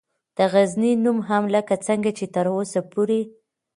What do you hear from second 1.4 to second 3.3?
لکه څنګه چې تراوسه پورې